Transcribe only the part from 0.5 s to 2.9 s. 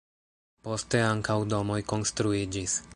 Poste ankaŭ domoj konstruiĝis.